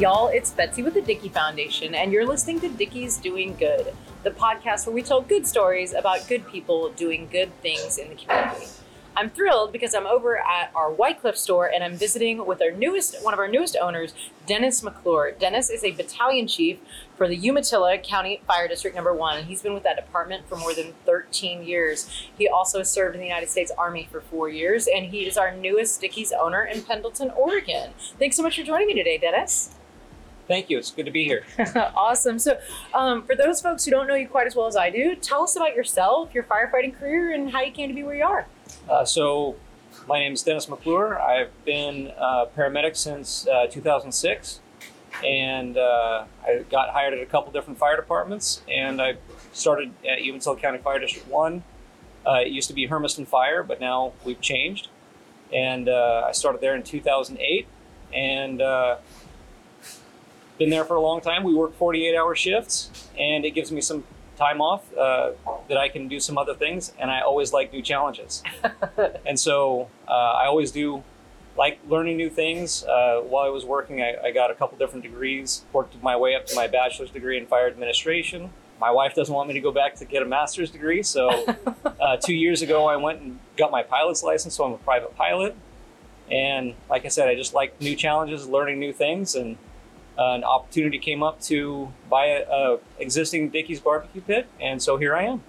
y'all. 0.00 0.28
It's 0.28 0.50
Betsy 0.50 0.82
with 0.82 0.94
the 0.94 1.02
Dickey 1.02 1.28
Foundation, 1.28 1.94
and 1.94 2.10
you're 2.10 2.26
listening 2.26 2.58
to 2.60 2.70
Dickey's 2.70 3.18
Doing 3.18 3.54
Good, 3.56 3.94
the 4.22 4.30
podcast 4.30 4.86
where 4.86 4.94
we 4.94 5.02
tell 5.02 5.20
good 5.20 5.46
stories 5.46 5.92
about 5.92 6.26
good 6.26 6.48
people 6.48 6.88
doing 6.92 7.28
good 7.30 7.52
things 7.60 7.98
in 7.98 8.08
the 8.08 8.14
community. 8.14 8.64
I'm 9.14 9.28
thrilled 9.28 9.72
because 9.72 9.94
I'm 9.94 10.06
over 10.06 10.38
at 10.38 10.70
our 10.74 10.90
White 10.90 11.20
Cliff 11.20 11.36
store 11.36 11.70
and 11.70 11.84
I'm 11.84 11.96
visiting 11.96 12.46
with 12.46 12.62
our 12.62 12.70
newest, 12.70 13.22
one 13.22 13.34
of 13.34 13.40
our 13.40 13.48
newest 13.48 13.76
owners, 13.78 14.14
Dennis 14.46 14.82
McClure. 14.82 15.32
Dennis 15.32 15.68
is 15.68 15.84
a 15.84 15.90
battalion 15.90 16.48
chief 16.48 16.78
for 17.18 17.28
the 17.28 17.36
Umatilla 17.36 17.98
County 17.98 18.40
Fire 18.46 18.68
District 18.68 18.96
Number 18.96 19.12
One, 19.12 19.36
and 19.36 19.48
he's 19.48 19.60
been 19.60 19.74
with 19.74 19.82
that 19.82 19.96
department 19.96 20.48
for 20.48 20.56
more 20.56 20.72
than 20.72 20.94
13 21.04 21.62
years. 21.62 22.08
He 22.38 22.48
also 22.48 22.82
served 22.82 23.16
in 23.16 23.20
the 23.20 23.26
United 23.26 23.50
States 23.50 23.70
Army 23.76 24.08
for 24.10 24.22
four 24.22 24.48
years, 24.48 24.86
and 24.86 25.04
he 25.04 25.26
is 25.26 25.36
our 25.36 25.54
newest 25.54 26.00
Dickey's 26.00 26.32
owner 26.32 26.64
in 26.64 26.80
Pendleton, 26.84 27.28
Oregon. 27.36 27.90
Thanks 28.18 28.38
so 28.38 28.42
much 28.42 28.56
for 28.56 28.64
joining 28.64 28.86
me 28.86 28.94
today, 28.94 29.18
Dennis. 29.18 29.74
Thank 30.50 30.68
you. 30.68 30.78
It's 30.78 30.90
good 30.90 31.06
to 31.06 31.12
be 31.12 31.22
here. 31.22 31.44
awesome. 31.94 32.40
So, 32.40 32.58
um, 32.92 33.22
for 33.22 33.36
those 33.36 33.60
folks 33.60 33.84
who 33.84 33.92
don't 33.92 34.08
know 34.08 34.16
you 34.16 34.26
quite 34.26 34.48
as 34.48 34.56
well 34.56 34.66
as 34.66 34.74
I 34.74 34.90
do, 34.90 35.14
tell 35.14 35.44
us 35.44 35.54
about 35.54 35.76
yourself, 35.76 36.34
your 36.34 36.42
firefighting 36.42 36.98
career, 36.98 37.32
and 37.32 37.52
how 37.52 37.60
you 37.60 37.70
came 37.70 37.86
to 37.86 37.94
be 37.94 38.02
where 38.02 38.16
you 38.16 38.24
are. 38.24 38.46
Uh, 38.90 39.04
so, 39.04 39.54
my 40.08 40.18
name 40.18 40.32
is 40.32 40.42
Dennis 40.42 40.68
McClure. 40.68 41.20
I've 41.20 41.52
been 41.64 42.12
a 42.18 42.46
paramedic 42.46 42.96
since 42.96 43.46
uh, 43.46 43.68
2006, 43.68 44.58
and 45.24 45.78
uh, 45.78 46.24
I 46.44 46.64
got 46.68 46.88
hired 46.88 47.14
at 47.14 47.20
a 47.20 47.26
couple 47.26 47.52
different 47.52 47.78
fire 47.78 47.94
departments. 47.94 48.62
And 48.68 49.00
I 49.00 49.18
started 49.52 49.92
at 50.04 50.18
Umatilla 50.24 50.56
County 50.56 50.78
Fire 50.78 50.98
District 50.98 51.28
One. 51.28 51.62
Uh, 52.26 52.40
it 52.40 52.48
used 52.48 52.66
to 52.66 52.74
be 52.74 52.88
Hermiston 52.88 53.24
Fire, 53.24 53.62
but 53.62 53.80
now 53.80 54.14
we've 54.24 54.40
changed. 54.40 54.88
And 55.52 55.88
uh, 55.88 56.24
I 56.26 56.32
started 56.32 56.60
there 56.60 56.74
in 56.74 56.82
2008, 56.82 57.68
and 58.12 58.60
uh, 58.60 58.96
been 60.60 60.70
there 60.70 60.84
for 60.84 60.94
a 60.94 61.00
long 61.00 61.22
time. 61.22 61.42
We 61.42 61.54
work 61.54 61.76
48-hour 61.78 62.36
shifts, 62.36 62.90
and 63.18 63.46
it 63.46 63.52
gives 63.52 63.72
me 63.72 63.80
some 63.80 64.04
time 64.36 64.60
off 64.60 64.94
uh, 64.94 65.32
that 65.68 65.78
I 65.78 65.88
can 65.88 66.06
do 66.06 66.20
some 66.20 66.36
other 66.36 66.54
things, 66.54 66.92
and 66.98 67.10
I 67.10 67.22
always 67.22 67.52
like 67.54 67.72
new 67.72 67.80
challenges. 67.80 68.42
and 69.26 69.40
so 69.40 69.88
uh, 70.06 70.12
I 70.12 70.46
always 70.46 70.70
do 70.70 71.02
like 71.56 71.80
learning 71.88 72.18
new 72.18 72.28
things. 72.28 72.84
Uh, 72.84 73.22
while 73.22 73.46
I 73.46 73.48
was 73.48 73.64
working, 73.64 74.02
I, 74.02 74.16
I, 74.22 74.30
got 74.32 74.50
a 74.50 74.54
couple 74.54 74.76
different 74.76 75.02
degrees, 75.02 75.64
worked 75.72 76.00
my 76.02 76.16
way 76.16 76.34
up 76.34 76.46
to 76.46 76.54
my 76.54 76.66
bachelor's 76.66 77.10
degree 77.10 77.38
in 77.38 77.46
fire 77.46 77.66
administration. 77.66 78.50
My 78.78 78.90
wife 78.90 79.14
doesn't 79.14 79.34
want 79.34 79.48
me 79.48 79.54
to 79.54 79.60
go 79.60 79.72
back 79.72 79.94
to 79.96 80.04
get 80.04 80.22
a 80.22 80.26
master's 80.26 80.70
degree, 80.70 81.02
so 81.02 81.30
uh, 82.00 82.18
two 82.18 82.34
years 82.34 82.60
ago 82.60 82.86
I 82.86 82.96
went 82.96 83.20
and 83.22 83.38
got 83.56 83.70
my 83.70 83.82
pilot's 83.82 84.22
license, 84.22 84.54
so 84.56 84.64
I'm 84.64 84.72
a 84.72 84.78
private 84.78 85.16
pilot. 85.16 85.56
And 86.30 86.74
like 86.90 87.06
I 87.06 87.08
said, 87.08 87.28
I 87.28 87.34
just 87.34 87.54
like 87.54 87.80
new 87.80 87.96
challenges, 87.96 88.46
learning 88.46 88.78
new 88.78 88.92
things, 88.92 89.34
and 89.34 89.56
uh, 90.18 90.34
an 90.34 90.44
opportunity 90.44 90.98
came 90.98 91.22
up 91.22 91.40
to 91.42 91.92
buy 92.08 92.26
a, 92.26 92.50
a, 92.50 92.78
existing 92.98 93.50
Dickey's 93.50 93.80
barbecue 93.80 94.20
pit, 94.20 94.46
and 94.60 94.82
so 94.82 94.96
here 94.96 95.14
I 95.14 95.24
am. 95.24 95.42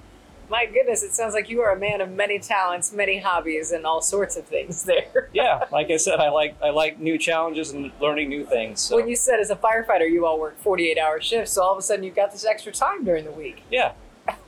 My 0.49 0.65
goodness, 0.65 1.01
it 1.01 1.13
sounds 1.13 1.33
like 1.33 1.49
you 1.49 1.61
are 1.61 1.71
a 1.71 1.79
man 1.79 2.01
of 2.01 2.11
many 2.11 2.37
talents, 2.37 2.91
many 2.91 3.19
hobbies, 3.19 3.71
and 3.71 3.85
all 3.85 4.01
sorts 4.01 4.35
of 4.35 4.45
things 4.45 4.83
there. 4.85 5.29
yeah, 5.33 5.63
like 5.71 5.89
I 5.89 5.97
said, 5.97 6.19
I 6.19 6.29
like 6.29 6.55
I 6.61 6.71
like 6.71 6.99
new 6.99 7.17
challenges 7.17 7.71
and 7.71 7.91
learning 8.01 8.29
new 8.29 8.45
things. 8.45 8.81
So. 8.81 8.97
When 8.97 9.07
you 9.07 9.15
said 9.15 9.39
as 9.39 9.49
a 9.49 9.55
firefighter, 9.55 10.09
you 10.09 10.25
all 10.25 10.39
work 10.39 10.59
forty-eight 10.59 10.97
hour 10.97 11.21
shifts, 11.21 11.53
so 11.53 11.63
all 11.63 11.71
of 11.71 11.77
a 11.77 11.81
sudden 11.81 12.03
you've 12.03 12.15
got 12.15 12.31
this 12.31 12.45
extra 12.45 12.71
time 12.71 13.05
during 13.05 13.23
the 13.23 13.31
week. 13.31 13.63
Yeah, 13.71 13.93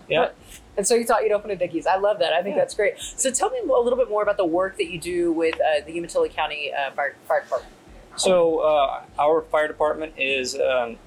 yeah. 0.10 0.32
and 0.78 0.86
so 0.86 0.96
you 0.96 1.06
thought 1.06 1.24
you'd 1.24 1.32
open 1.32 1.52
a 1.52 1.56
Dickey's. 1.56 1.88
I 1.88 1.98
love 1.98 2.20
that. 2.20 2.34
I 2.34 2.42
think 2.42 2.56
yeah. 2.56 2.62
that's 2.62 2.76
great. 2.76 3.00
So 3.00 3.32
tell 3.32 3.50
me 3.50 3.60
a 3.60 3.66
little 3.66 3.98
bit 3.98 4.10
more 4.10 4.24
about 4.24 4.38
the 4.38 4.46
work 4.46 4.78
that 4.78 4.92
you 4.92 5.00
do 5.00 5.32
with 5.32 5.56
uh, 5.56 5.86
the 5.86 5.94
Umatilla 5.94 6.30
County 6.30 6.72
uh, 6.74 6.92
Fire, 6.92 7.16
Fire 7.28 7.42
Department. 7.42 7.74
So 8.16 8.60
uh, 8.60 9.04
our 9.20 9.42
fire 9.42 9.68
department 9.68 10.14
is 10.18 10.56
um, 10.56 10.98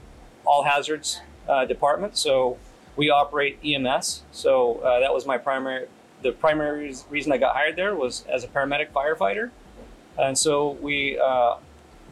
all 0.44 0.64
hazards 0.64 1.20
uh, 1.48 1.64
department. 1.64 2.16
So 2.16 2.58
we 2.96 3.10
operate 3.10 3.58
EMS. 3.64 4.22
So 4.32 4.76
uh, 4.76 5.00
that 5.00 5.12
was 5.12 5.26
my 5.26 5.38
primary. 5.38 5.88
The 6.22 6.32
primary 6.32 6.94
reason 7.10 7.32
I 7.32 7.36
got 7.36 7.54
hired 7.54 7.76
there 7.76 7.94
was 7.94 8.24
as 8.26 8.42
a 8.42 8.48
paramedic 8.48 8.90
firefighter, 8.90 9.50
and 10.18 10.36
so 10.36 10.70
we 10.80 11.18
uh, 11.18 11.56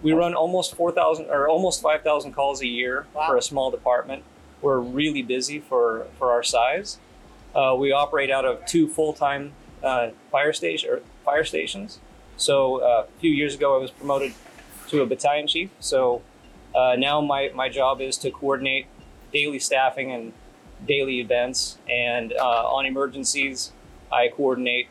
we 0.02 0.12
run 0.12 0.34
almost 0.34 0.76
four 0.76 0.92
thousand 0.92 1.26
or 1.30 1.48
almost 1.48 1.80
five 1.80 2.02
thousand 2.02 2.32
calls 2.32 2.60
a 2.60 2.66
year 2.66 3.06
wow. 3.14 3.26
for 3.26 3.36
a 3.36 3.42
small 3.42 3.70
department. 3.70 4.22
We're 4.60 4.78
really 4.78 5.22
busy 5.22 5.58
for 5.58 6.06
for 6.18 6.30
our 6.30 6.42
size. 6.42 6.98
Uh, 7.54 7.74
we 7.78 7.92
operate 7.92 8.30
out 8.30 8.44
of 8.44 8.64
two 8.66 8.86
full 8.88 9.14
time 9.14 9.52
uh, 9.82 10.10
fire 10.30 10.52
station 10.52 10.90
or 10.90 11.00
fire 11.24 11.44
stations. 11.44 11.98
So 12.36 12.82
a 12.82 13.06
few 13.20 13.30
years 13.30 13.54
ago, 13.54 13.76
I 13.76 13.78
was 13.78 13.90
promoted 13.90 14.34
to 14.88 15.02
a 15.02 15.06
battalion 15.06 15.46
chief. 15.46 15.70
So 15.80 16.22
uh, 16.74 16.96
now 16.98 17.20
my, 17.20 17.50
my 17.54 17.68
job 17.68 18.00
is 18.00 18.16
to 18.18 18.30
coordinate 18.30 18.86
daily 19.32 19.58
staffing 19.58 20.12
and 20.12 20.32
daily 20.86 21.20
events. 21.20 21.78
And 21.88 22.32
uh, 22.32 22.68
on 22.68 22.86
emergencies, 22.86 23.72
I 24.12 24.28
coordinate 24.28 24.88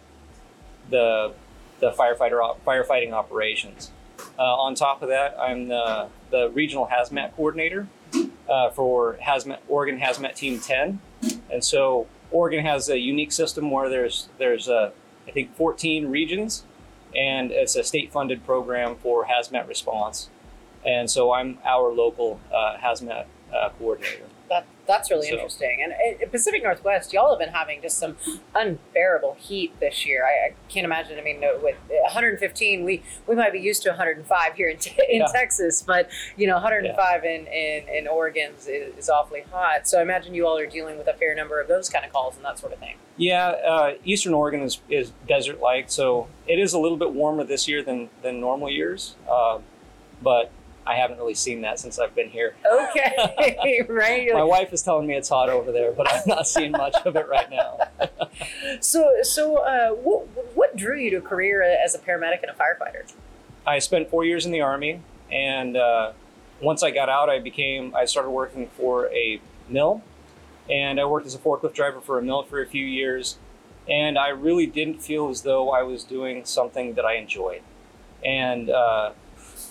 the, 0.90 1.34
the 1.80 1.92
firefighter 1.92 2.44
op- 2.44 2.64
firefighting 2.66 3.12
operations. 3.12 3.92
Uh, 4.38 4.42
on 4.44 4.76
top 4.76 5.02
of 5.02 5.10
that, 5.10 5.38
I'm 5.40 5.68
the, 5.68 6.08
the 6.32 6.50
regional 6.50 6.88
hazmat 6.88 7.36
coordinator 7.36 7.88
uh, 8.50 8.70
for 8.72 9.18
hazmat 9.22 9.60
Oregon 9.68 10.00
Hazmat 10.00 10.36
Team 10.36 10.60
10. 10.60 11.00
And 11.52 11.64
so 11.64 12.08
Oregon 12.32 12.66
has 12.66 12.90
a 12.90 12.98
unique 12.98 13.32
system 13.32 13.70
where 13.72 13.90
there's 13.90 14.30
there's 14.38 14.68
uh, 14.68 14.92
I 15.28 15.32
think 15.32 15.56
14 15.56 16.10
regions 16.10 16.64
and 17.16 17.52
it's 17.52 17.76
a 17.76 17.84
state 17.84 18.12
funded 18.12 18.46
program 18.46 18.96
for 18.96 19.26
hazmat 19.26 19.68
response. 19.68 20.30
And 20.86 21.10
so 21.10 21.32
I'm 21.32 21.60
our 21.64 21.92
local 21.92 22.40
uh, 22.54 22.78
hazmat 22.78 23.26
uh, 23.54 23.70
coordinator. 23.80 24.26
That, 24.54 24.66
that's 24.88 25.10
really 25.10 25.28
so. 25.28 25.34
interesting. 25.34 25.80
And 25.84 26.22
in 26.22 26.30
Pacific 26.30 26.62
Northwest, 26.62 27.12
y'all 27.14 27.30
have 27.32 27.40
been 27.40 27.54
having 27.54 27.82
just 27.82 27.98
some 27.98 28.18
unbearable 28.54 29.36
heat 29.40 29.80
this 29.80 30.06
year. 30.06 30.24
I, 30.26 30.50
I 30.50 30.54
can't 30.70 30.86
imagine. 30.86 31.18
I 31.18 31.24
mean, 31.24 31.42
with 31.42 31.76
115, 31.88 32.84
we, 32.84 33.02
we 33.28 33.36
might 33.36 33.52
be 33.52 33.60
used 33.60 33.82
to 33.84 33.90
105 33.90 34.54
here 34.54 34.70
in, 34.70 34.78
in 35.10 35.22
yeah. 35.22 35.28
Texas, 35.34 35.82
but 35.82 36.10
you 36.38 36.46
know, 36.46 36.54
105 36.54 37.24
yeah. 37.24 37.30
in, 37.30 37.48
in, 37.48 37.88
in 37.90 38.08
Oregon 38.08 38.52
is, 38.58 38.68
is, 38.68 39.10
awfully 39.10 39.44
hot. 39.52 39.88
So 39.88 40.00
I 40.00 40.02
imagine 40.02 40.34
you 40.34 40.46
all 40.46 40.58
are 40.58 40.68
dealing 40.68 40.98
with 40.98 41.08
a 41.08 41.14
fair 41.14 41.36
number 41.36 41.60
of 41.60 41.68
those 41.68 41.90
kind 41.90 42.06
of 42.06 42.12
calls 42.12 42.36
and 42.36 42.46
that 42.46 42.60
sort 42.60 42.74
of 42.74 42.80
thing. 42.80 42.96
Yeah, 43.18 43.48
uh, 43.50 43.94
Eastern 44.04 44.34
Oregon 44.34 44.62
is, 44.62 44.82
is 44.90 45.12
desert 45.28 45.60
like, 45.60 45.90
so 45.90 46.28
it 46.48 46.60
is 46.60 46.74
a 46.74 46.80
little 46.80 46.98
bit 46.98 47.14
warmer 47.14 47.44
this 47.44 47.68
year 47.68 47.84
than, 47.84 48.10
than 48.22 48.40
normal 48.40 48.70
years. 48.70 49.16
Uh, 49.30 49.60
but 50.22 50.52
I 50.86 50.96
haven't 50.96 51.18
really 51.18 51.34
seen 51.34 51.62
that 51.62 51.80
since 51.80 51.98
I've 51.98 52.14
been 52.14 52.30
here. 52.30 52.56
Okay, 52.66 53.86
right. 53.90 54.30
My 54.34 54.44
wife 54.44 54.74
is 54.74 54.82
telling 54.82 55.08
me 55.08 55.16
it's 55.16 55.30
hot 55.30 55.50
over 55.50 55.72
there, 55.72 55.92
but 55.92 56.12
I'm 56.12 56.24
not 56.28 56.48
seeing 56.48 56.72
much 56.72 56.96
of 57.06 57.16
it 57.16 57.28
right 57.28 57.50
now. 57.50 57.80
so, 58.82 59.14
so 59.22 59.58
uh, 59.58 59.90
what, 59.92 60.28
what 60.56 60.76
drew 60.76 60.98
you 60.98 61.10
to 61.12 61.18
a 61.18 61.22
career 61.22 61.62
as 61.62 61.96
a 61.96 62.00
paramedic 62.00 62.42
and 62.42 62.52
a 62.52 62.54
firefighter? 62.54 63.12
I 63.66 63.80
spent 63.80 64.10
four 64.10 64.26
years 64.26 64.46
in 64.46 64.52
the 64.52 64.62
army, 64.62 65.02
and 65.32 65.78
uh, 65.78 66.12
once 66.62 66.84
I 66.84 66.92
got 66.92 67.10
out, 67.10 67.30
I 67.30 67.40
became 67.40 67.96
I 67.96 68.06
started 68.06 68.32
working 68.32 68.68
for 68.78 69.08
a 69.14 69.40
mill, 69.70 70.02
and 70.70 71.00
I 71.00 71.06
worked 71.06 71.26
as 71.26 71.36
a 71.36 71.40
forklift 71.40 71.74
driver 71.74 72.02
for 72.02 72.20
a 72.20 72.22
mill 72.22 72.44
for 72.44 72.62
a 72.62 72.68
few 72.68 72.86
years, 72.86 73.38
and 73.88 74.18
I 74.18 74.30
really 74.30 74.66
didn't 74.66 75.02
feel 75.02 75.30
as 75.30 75.44
though 75.44 75.72
I 75.72 75.84
was 75.84 76.04
doing 76.04 76.44
something 76.44 76.96
that 76.96 77.06
I 77.06 77.16
enjoyed, 77.16 77.62
and 78.24 78.70
uh, 78.70 79.12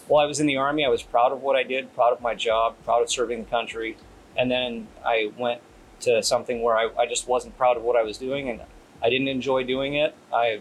while 0.08 0.24
I 0.24 0.26
was 0.26 0.40
in 0.40 0.46
the 0.46 0.56
Army, 0.56 0.84
I 0.84 0.88
was 0.88 1.02
proud 1.02 1.32
of 1.32 1.42
what 1.42 1.56
I 1.56 1.62
did, 1.62 1.94
proud 1.94 2.12
of 2.12 2.20
my 2.20 2.34
job, 2.34 2.76
proud 2.84 3.02
of 3.02 3.10
serving 3.10 3.44
the 3.44 3.50
country. 3.50 3.96
And 4.36 4.50
then 4.50 4.88
I 5.04 5.30
went 5.36 5.60
to 6.00 6.22
something 6.22 6.62
where 6.62 6.76
I, 6.76 6.88
I 6.98 7.06
just 7.06 7.28
wasn't 7.28 7.56
proud 7.56 7.76
of 7.76 7.82
what 7.82 7.96
I 7.96 8.02
was 8.02 8.18
doing 8.18 8.48
and 8.48 8.60
I 9.02 9.10
didn't 9.10 9.28
enjoy 9.28 9.64
doing 9.64 9.94
it. 9.94 10.14
I 10.32 10.60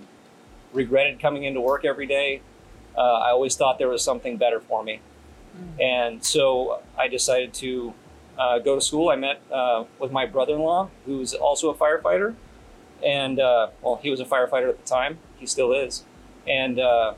regretted 0.74 1.20
coming 1.20 1.44
into 1.44 1.62
work 1.62 1.86
every 1.86 2.08
day. 2.08 2.42
Uh, 2.98 3.02
I 3.02 3.30
always 3.30 3.56
thought 3.56 3.78
there 3.78 3.90
was 3.90 4.04
something 4.04 4.38
better 4.38 4.60
for 4.60 4.84
me. 4.84 5.00
Mm. 5.58 5.84
And 5.84 6.26
so 6.26 6.82
I 6.98 7.08
decided 7.08 7.54
to 7.56 7.94
uh, 8.38 8.60
go 8.60 8.76
to 8.76 8.82
school. 8.82 9.10
I 9.10 9.16
met 9.16 9.42
uh, 9.52 9.86
with 10.00 10.12
my 10.12 10.26
brother 10.26 10.56
in 10.56 10.62
law, 10.62 10.90
who's 11.06 11.34
also 11.34 11.70
a 11.70 11.76
firefighter. 11.76 12.36
And, 13.04 13.40
uh, 13.40 13.70
well, 13.82 14.00
he 14.02 14.10
was 14.10 14.20
a 14.20 14.26
firefighter 14.26 14.70
at 14.70 14.84
the 14.84 14.88
time, 14.88 15.20
he 15.38 15.46
still 15.46 15.74
is. 15.74 16.06
And 16.48 16.80
uh, 16.80 17.14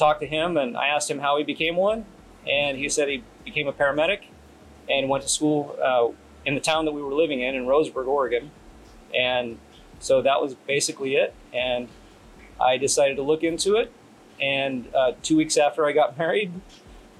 talked 0.00 0.20
to 0.20 0.26
him 0.26 0.56
and 0.56 0.76
I 0.76 0.88
asked 0.88 1.08
him 1.08 1.20
how 1.20 1.38
he 1.38 1.44
became 1.44 1.76
one, 1.76 2.04
and 2.48 2.76
he 2.76 2.88
said 2.88 3.08
he 3.08 3.22
became 3.44 3.68
a 3.68 3.72
paramedic 3.72 4.22
and 4.88 5.08
went 5.08 5.22
to 5.22 5.28
school 5.28 5.76
uh, 5.80 6.08
in 6.44 6.54
the 6.54 6.60
town 6.60 6.86
that 6.86 6.92
we 6.92 7.02
were 7.02 7.14
living 7.14 7.40
in 7.40 7.54
in 7.54 7.66
Roseburg, 7.66 8.08
Oregon, 8.08 8.50
and 9.14 9.58
so 10.00 10.22
that 10.22 10.40
was 10.40 10.54
basically 10.66 11.14
it. 11.14 11.34
And 11.52 11.88
I 12.60 12.78
decided 12.78 13.16
to 13.16 13.22
look 13.22 13.44
into 13.44 13.76
it, 13.76 13.92
and 14.40 14.92
uh, 14.94 15.12
two 15.22 15.36
weeks 15.36 15.56
after 15.56 15.86
I 15.86 15.92
got 15.92 16.18
married, 16.24 16.52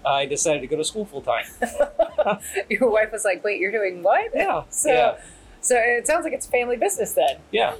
I 0.04 0.26
decided 0.26 0.60
to 0.62 0.66
go 0.66 0.76
to 0.76 0.84
school 0.84 1.04
full 1.04 1.22
time. 1.22 1.44
Your 2.70 2.90
wife 2.90 3.12
was 3.12 3.24
like, 3.24 3.44
"Wait, 3.44 3.60
you're 3.60 3.72
doing 3.72 4.02
what?" 4.02 4.30
Yeah. 4.34 4.64
So, 4.70 4.90
yeah. 4.90 5.18
so 5.60 5.76
it 5.76 6.06
sounds 6.06 6.24
like 6.24 6.32
it's 6.32 6.46
family 6.46 6.76
business 6.76 7.12
then. 7.12 7.36
Yeah. 7.50 7.74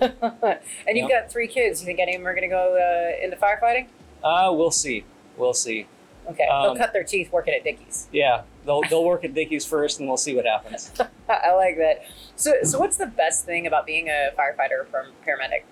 and 0.86 0.98
you've 0.98 1.08
got 1.08 1.32
three 1.32 1.48
kids. 1.48 1.80
You 1.80 1.86
think 1.86 1.98
any 1.98 2.14
of 2.14 2.20
them 2.20 2.28
are 2.28 2.34
going 2.34 2.48
to 2.48 2.54
go 2.54 2.76
uh, 2.76 3.24
into 3.24 3.36
firefighting? 3.36 3.88
Uh, 4.22 4.50
we'll 4.52 4.70
see. 4.70 5.04
We'll 5.36 5.54
see. 5.54 5.86
Okay, 6.28 6.46
um, 6.46 6.62
they'll 6.62 6.76
cut 6.76 6.92
their 6.92 7.02
teeth 7.04 7.32
working 7.32 7.54
at 7.54 7.64
Dickey's. 7.64 8.06
Yeah, 8.12 8.42
they'll 8.64 8.82
they'll 8.82 9.04
work 9.04 9.24
at 9.24 9.34
Dickey's 9.34 9.64
first, 9.64 9.98
and 9.98 10.08
we'll 10.08 10.16
see 10.18 10.36
what 10.36 10.44
happens. 10.46 10.92
I 11.28 11.54
like 11.54 11.76
that. 11.78 12.04
So, 12.36 12.52
so 12.62 12.78
what's 12.78 12.96
the 12.98 13.06
best 13.06 13.44
thing 13.46 13.66
about 13.66 13.86
being 13.86 14.08
a 14.08 14.30
firefighter 14.38 14.86
or 14.92 15.06
paramedic? 15.26 15.62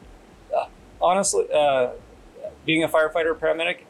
Honestly, 1.01 1.47
uh, 1.55 1.91
being 2.67 2.83
a 2.83 2.89
firefighter 2.89 3.39
paramedic, 3.39 3.81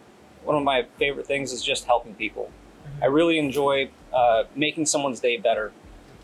one 0.45 0.57
of 0.57 0.63
my 0.63 0.87
favorite 0.99 1.27
things 1.27 1.53
is 1.53 1.63
just 1.63 1.87
helping 1.87 2.15
people. 2.15 2.51
I 3.01 3.07
really 3.07 3.39
enjoy 3.39 3.91
uh, 4.13 4.45
making 4.55 4.87
someone's 4.87 5.21
day 5.21 5.39
better. 5.39 5.73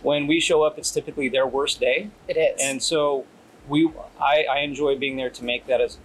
When 0.02 0.26
we 0.26 0.40
show 0.40 0.62
up, 0.62 0.76
it's 0.78 0.90
typically 0.90 1.30
their 1.30 1.46
worst 1.46 1.80
day, 1.80 2.10
It 2.28 2.36
is. 2.36 2.60
and 2.60 2.82
so 2.82 3.24
we 3.66 3.90
I, 4.20 4.44
I 4.50 4.58
enjoy 4.58 4.98
being 4.98 5.16
there 5.16 5.30
to 5.30 5.44
make 5.44 5.66
that 5.68 5.80
as 5.80 5.96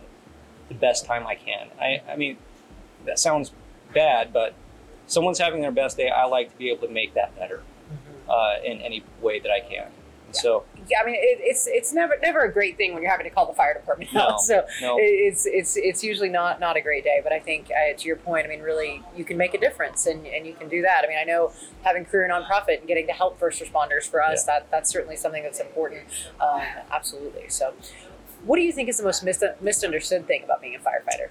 the 0.69 0.75
best 0.75 1.05
time 1.05 1.27
I 1.27 1.35
can. 1.35 1.67
I, 1.79 2.01
I 2.09 2.15
mean, 2.15 2.37
that 3.05 3.19
sounds 3.19 3.51
bad, 3.93 4.31
but 4.31 4.53
someone's 5.07 5.39
having 5.39 5.61
their 5.61 5.71
best 5.71 5.97
day. 5.97 6.09
I 6.09 6.25
like 6.25 6.51
to 6.51 6.57
be 6.57 6.69
able 6.69 6.87
to 6.87 6.93
make 6.93 7.13
that 7.15 7.35
better 7.35 7.61
uh, 8.29 8.55
in 8.63 8.79
any 8.79 9.03
way 9.21 9.39
that 9.39 9.51
I 9.51 9.59
can. 9.59 9.87
And 10.27 10.35
so 10.35 10.63
yeah, 10.87 10.99
I 11.01 11.05
mean, 11.07 11.15
it, 11.15 11.39
it's 11.41 11.65
it's 11.65 11.91
never 11.91 12.15
never 12.21 12.41
a 12.41 12.51
great 12.51 12.77
thing 12.77 12.93
when 12.93 13.01
you're 13.01 13.11
having 13.11 13.25
to 13.25 13.31
call 13.31 13.47
the 13.47 13.53
fire 13.53 13.73
department 13.73 14.13
No, 14.13 14.21
out. 14.21 14.41
So 14.41 14.63
no, 14.79 14.97
it's 14.99 15.47
it's 15.47 15.75
it's 15.75 16.03
usually 16.03 16.29
not 16.29 16.59
not 16.59 16.77
a 16.77 16.81
great 16.81 17.03
day. 17.03 17.19
But 17.23 17.33
I 17.33 17.39
think 17.39 17.71
uh, 17.71 17.97
to 17.97 18.07
your 18.07 18.15
point, 18.15 18.45
I 18.45 18.49
mean, 18.49 18.61
really, 18.61 19.03
you 19.17 19.25
can 19.25 19.37
make 19.37 19.55
a 19.55 19.57
difference, 19.57 20.05
and, 20.05 20.27
and 20.27 20.45
you 20.45 20.53
can 20.53 20.69
do 20.69 20.83
that. 20.83 21.03
I 21.03 21.07
mean, 21.07 21.17
I 21.19 21.23
know 21.23 21.51
having 21.83 22.05
career 22.05 22.29
nonprofit 22.29 22.77
and 22.79 22.87
getting 22.87 23.07
to 23.07 23.13
help 23.13 23.39
first 23.39 23.59
responders 23.59 24.03
for 24.03 24.21
us 24.21 24.43
that 24.43 24.69
that's 24.69 24.91
certainly 24.91 25.15
something 25.15 25.41
that's 25.41 25.59
important. 25.59 26.03
Um, 26.39 26.61
absolutely. 26.91 27.49
So, 27.49 27.73
what 28.45 28.55
do 28.57 28.61
you 28.61 28.71
think 28.71 28.89
is 28.89 28.97
the 28.97 29.03
most 29.03 29.23
mis- 29.23 29.43
misunderstood 29.61 30.27
thing 30.27 30.43
about 30.43 30.61
being 30.61 30.75
a 30.75 30.79
firefighter? 30.79 31.29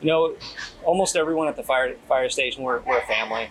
you 0.00 0.08
know, 0.08 0.34
almost 0.84 1.16
everyone 1.16 1.48
at 1.48 1.56
the 1.56 1.62
fire 1.62 1.94
fire 2.08 2.28
station 2.28 2.62
we're, 2.62 2.80
we're 2.80 2.98
a 2.98 3.06
family. 3.06 3.48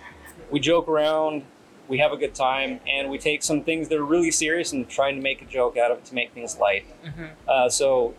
We 0.50 0.60
joke 0.60 0.88
around, 0.88 1.44
we 1.88 2.00
have 2.00 2.12
a 2.12 2.18
good 2.18 2.34
time, 2.34 2.80
and 2.88 3.10
we 3.10 3.18
take 3.18 3.44
some 3.44 3.64
things 3.64 3.88
that 3.90 3.98
are 3.98 4.06
really 4.06 4.32
serious 4.32 4.72
and 4.72 4.90
trying 4.90 5.16
to 5.16 5.22
make 5.22 5.42
a 5.42 5.46
joke 5.46 5.78
out 5.78 5.92
of 5.92 6.00
it 6.00 6.06
to 6.06 6.16
make 6.16 6.34
things 6.34 6.58
light. 6.58 6.86
Mm-hmm. 7.06 7.26
Uh, 7.48 7.70
so, 7.70 8.16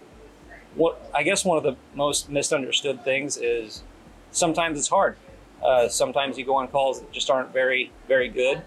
what 0.77 1.11
I 1.15 1.23
guess 1.23 1.45
one 1.45 1.59
of 1.59 1.65
the 1.65 1.77
most 1.95 2.31
misunderstood 2.31 3.05
things 3.05 3.37
is 3.37 3.83
sometimes 4.31 4.79
it's 4.79 4.89
hard. 4.89 5.17
Uh, 5.65 5.89
sometimes 5.89 6.39
you 6.39 6.45
go 6.45 6.57
on 6.57 6.69
calls 6.69 7.01
that 7.01 7.13
just 7.13 7.29
aren't 7.31 7.53
very 7.53 7.91
very 8.07 8.29
good, 8.29 8.63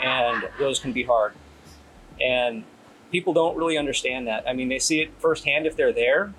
and 0.00 0.48
those 0.58 0.78
can 0.78 0.92
be 0.92 1.02
hard. 1.02 1.34
And 2.20 2.64
people 3.12 3.32
don't 3.32 3.56
really 3.56 3.78
understand 3.78 4.26
that. 4.26 4.48
I 4.48 4.52
mean, 4.54 4.68
they 4.68 4.78
see 4.80 5.00
it 5.02 5.10
firsthand 5.18 5.66
if 5.66 5.76
they're 5.76 5.92
there, 5.92 6.32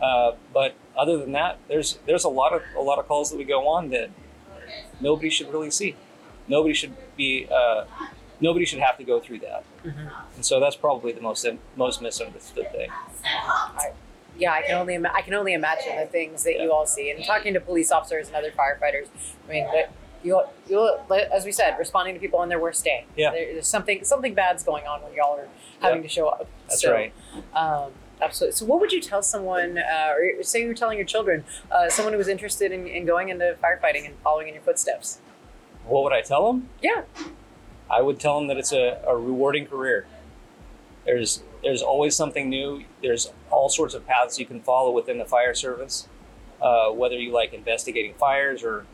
uh, 0.00 0.32
but 0.54 0.74
other 0.96 1.18
than 1.18 1.32
that, 1.32 1.58
there's 1.68 1.98
there's 2.06 2.24
a 2.24 2.28
lot 2.30 2.52
of 2.54 2.62
a 2.76 2.80
lot 2.80 2.98
of 2.98 3.06
calls 3.06 3.30
that 3.30 3.36
we 3.36 3.44
go 3.44 3.68
on 3.68 3.90
that 3.90 4.08
nobody 5.00 5.28
should 5.28 5.52
really 5.52 5.70
see. 5.70 5.96
Nobody 6.48 6.72
should 6.74 6.94
be. 7.16 7.46
Uh, 7.50 7.84
nobody 8.40 8.64
should 8.64 8.80
have 8.80 8.96
to 8.98 9.04
go 9.04 9.20
through 9.20 9.38
that. 9.40 9.64
Mhm. 9.84 10.10
And 10.36 10.44
so 10.44 10.58
that's 10.60 10.76
probably 10.76 11.12
the 11.12 11.20
most 11.20 11.46
most 11.76 12.00
misunderstood 12.00 12.70
thing. 12.72 12.90
yeah, 14.38 14.52
I 14.52 14.62
can 14.62 14.76
only 14.76 14.94
ima- 14.94 15.12
I 15.14 15.22
can 15.22 15.34
only 15.34 15.52
imagine 15.52 15.96
the 15.96 16.06
things 16.06 16.42
that 16.44 16.58
you 16.60 16.72
all 16.72 16.86
see. 16.86 17.10
And 17.10 17.24
talking 17.24 17.54
to 17.54 17.60
police 17.60 17.92
officers 17.92 18.28
and 18.28 18.36
other 18.36 18.50
firefighters, 18.50 19.08
I 19.48 19.52
mean, 19.52 19.64
that 19.74 19.92
you 20.22 20.42
you 20.68 20.96
as 21.32 21.44
we 21.44 21.52
said, 21.52 21.78
responding 21.78 22.14
to 22.14 22.20
people 22.20 22.38
on 22.38 22.48
their 22.48 22.58
worst 22.60 22.84
day. 22.84 23.04
Yeah. 23.16 23.30
There's 23.30 23.66
something 23.68 24.04
something 24.04 24.34
bad's 24.34 24.62
going 24.64 24.86
on 24.86 25.02
when 25.02 25.14
y'all 25.14 25.38
are 25.38 25.48
having 25.82 26.02
to 26.02 26.08
show 26.08 26.28
up. 26.28 26.48
That's 26.68 26.82
So, 26.82 26.92
right. 26.92 27.12
Um, 27.54 27.92
absolutely. 28.20 28.56
So, 28.56 28.64
what 28.66 28.80
would 28.80 28.92
you 28.92 29.00
tell 29.00 29.22
someone, 29.22 29.78
uh, 29.78 30.14
or 30.16 30.42
say 30.42 30.62
you 30.62 30.68
were 30.68 30.74
telling 30.74 30.98
your 30.98 31.06
children, 31.06 31.44
uh, 31.70 31.88
someone 31.88 32.12
who 32.12 32.18
was 32.18 32.28
interested 32.28 32.72
in, 32.72 32.86
in 32.86 33.04
going 33.04 33.28
into 33.28 33.56
firefighting 33.62 34.06
and 34.06 34.14
following 34.22 34.48
in 34.48 34.54
your 34.54 34.62
footsteps? 34.62 35.18
What 35.86 36.04
would 36.04 36.12
I 36.12 36.22
tell 36.22 36.52
them? 36.52 36.68
Yeah. 36.80 37.02
I 37.90 38.00
would 38.00 38.18
tell 38.18 38.38
them 38.38 38.48
that 38.48 38.56
it's 38.56 38.72
a, 38.72 39.02
a 39.06 39.16
rewarding 39.16 39.66
career. 39.66 40.06
There's 41.04 41.42
there's 41.62 41.82
always 41.82 42.16
something 42.16 42.48
new. 42.48 42.84
There's 43.02 43.32
all 43.50 43.68
sorts 43.68 43.94
of 43.94 44.06
paths 44.06 44.38
you 44.38 44.46
can 44.46 44.60
follow 44.60 44.90
within 44.92 45.18
the 45.18 45.24
fire 45.24 45.54
service. 45.54 46.08
Uh, 46.60 46.90
whether 46.90 47.16
you 47.18 47.32
like 47.32 47.52
investigating 47.52 48.14
fires 48.14 48.62
or 48.62 48.86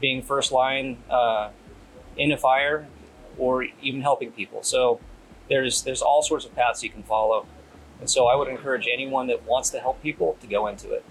being 0.00 0.22
first 0.22 0.52
line 0.52 0.98
uh, 1.10 1.50
in 2.16 2.30
a 2.30 2.36
fire, 2.36 2.86
or 3.38 3.64
even 3.82 4.02
helping 4.02 4.30
people. 4.30 4.62
So 4.62 5.00
there's 5.52 5.82
there's 5.82 6.00
all 6.02 6.22
sorts 6.22 6.44
of 6.46 6.54
paths 6.54 6.82
you 6.82 6.90
can 6.90 7.02
follow. 7.02 7.46
And 8.00 8.08
so 8.10 8.26
I 8.26 8.34
would 8.34 8.48
encourage 8.48 8.88
anyone 8.92 9.26
that 9.28 9.44
wants 9.46 9.70
to 9.70 9.78
help 9.78 10.02
people 10.02 10.36
to 10.40 10.46
go 10.46 10.66
into 10.66 10.90
it. 10.92 11.04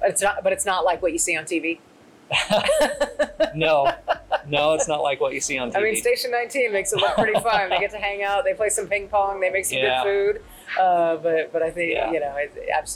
But 0.00 0.10
it's 0.10 0.22
not. 0.22 0.42
But 0.42 0.52
it's 0.52 0.64
not 0.64 0.84
like 0.84 1.02
what 1.02 1.12
you 1.12 1.18
see 1.18 1.36
on 1.36 1.44
TV. 1.44 1.80
no, 3.54 3.92
no, 4.46 4.72
it's 4.72 4.88
not 4.88 5.02
like 5.02 5.20
what 5.20 5.34
you 5.34 5.40
see 5.40 5.58
on 5.58 5.70
TV. 5.70 5.76
I 5.76 5.82
mean, 5.82 5.96
Station 5.96 6.30
19 6.30 6.72
makes 6.72 6.92
it 6.92 6.96
look 6.96 7.14
pretty 7.14 7.38
fun. 7.40 7.68
they 7.68 7.78
get 7.78 7.90
to 7.90 7.98
hang 7.98 8.22
out, 8.22 8.44
they 8.44 8.54
play 8.54 8.70
some 8.70 8.86
ping 8.86 9.08
pong, 9.08 9.40
they 9.40 9.50
make 9.50 9.66
some 9.66 9.78
Yeah. 9.78 10.02
good 10.02 10.36
food. 10.36 10.42
Uh, 10.78 11.16
but 11.16 11.52
but 11.52 11.62
I 11.62 11.70
think 11.70 11.92
Yeah. 11.94 12.12
you 12.12 12.20
know, 12.20 12.36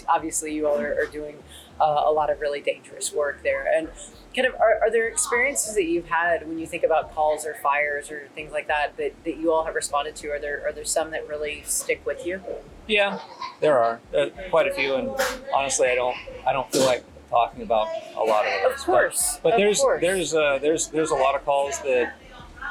obviously 0.08 0.54
you 0.54 0.66
all 0.66 0.78
are, 0.78 0.94
are 1.00 1.06
doing 1.06 1.36
uh, 1.80 2.04
a 2.06 2.12
lot 2.12 2.30
of 2.30 2.40
really 2.40 2.60
dangerous 2.60 3.12
work 3.12 3.42
there. 3.42 3.66
And 3.76 3.88
kind 4.34 4.46
of, 4.46 4.54
are, 4.56 4.78
are 4.82 4.90
there 4.90 5.08
experiences 5.08 5.74
that 5.74 5.84
you've 5.84 6.08
had 6.08 6.46
when 6.46 6.58
you 6.58 6.66
think 6.66 6.84
about 6.84 7.14
calls 7.14 7.46
or 7.46 7.54
fires 7.62 8.10
or 8.10 8.28
things 8.34 8.52
like 8.52 8.68
that 8.68 8.96
that, 8.98 9.12
that 9.24 9.36
you 9.38 9.52
all 9.52 9.64
have 9.64 9.74
responded 9.74 10.14
to? 10.16 10.28
Are 10.28 10.38
there 10.38 10.62
are 10.66 10.72
there 10.72 10.84
some 10.84 11.10
that 11.10 11.26
really 11.28 11.62
stick 11.64 12.04
with 12.04 12.26
you? 12.26 12.40
Yeah, 12.86 13.18
there 13.60 13.78
are 13.78 14.00
uh, 14.16 14.26
quite 14.50 14.68
a 14.68 14.74
few, 14.74 14.94
and 14.94 15.10
honestly, 15.54 15.88
I 15.88 15.94
don't 15.94 16.16
I 16.46 16.52
don't 16.52 16.70
feel 16.70 16.84
like 16.86 17.04
talking 17.30 17.62
about 17.62 17.88
a 18.14 18.20
lot 18.22 18.46
of 18.46 18.52
those. 18.62 18.80
Of 18.80 18.86
course, 18.86 19.40
but, 19.42 19.42
but 19.42 19.52
of 19.54 19.58
there's 19.58 19.80
course. 19.80 20.00
there's 20.00 20.34
uh, 20.34 20.58
there's 20.60 20.88
there's 20.88 21.10
a 21.10 21.16
lot 21.16 21.34
of 21.34 21.44
calls 21.44 21.80
that 21.82 22.14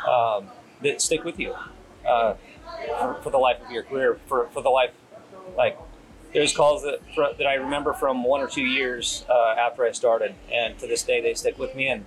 um, 0.07 0.47
that 0.81 1.01
stick 1.01 1.23
with 1.23 1.39
you 1.39 1.53
uh, 2.07 2.35
for, 2.99 3.15
for 3.23 3.29
the 3.29 3.37
life 3.37 3.61
of 3.61 3.71
your 3.71 3.83
career, 3.83 4.19
for 4.27 4.47
for 4.47 4.61
the 4.61 4.69
life 4.69 4.91
like. 5.57 5.77
There's 6.33 6.53
calls 6.53 6.83
that 6.83 6.99
that 7.37 7.47
I 7.47 7.53
remember 7.53 7.93
from 7.93 8.25
one 8.25 8.41
or 8.41 8.47
two 8.47 8.65
years 8.65 9.23
uh, 9.29 9.55
after 9.57 9.85
I 9.85 9.93
started, 9.93 10.35
and 10.51 10.77
to 10.79 10.85
this 10.87 11.01
day 11.01 11.21
they 11.21 11.33
stick 11.33 11.57
with 11.57 11.73
me, 11.75 11.87
and 11.87 12.05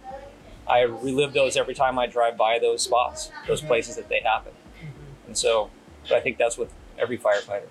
I 0.69 0.81
relive 0.83 1.33
those 1.33 1.57
every 1.57 1.75
time 1.75 1.99
I 1.99 2.07
drive 2.07 2.37
by 2.37 2.59
those 2.59 2.83
spots, 2.83 3.31
those 3.47 3.63
Mhm. 3.63 3.69
places 3.69 3.97
that 3.97 4.11
they 4.11 4.21
happen, 4.21 4.53
and 5.27 5.39
so 5.39 5.71
but 6.07 6.19
I 6.19 6.21
think 6.21 6.37
that's 6.37 6.59
with 6.59 6.71
every 6.99 7.17
firefighter. 7.17 7.69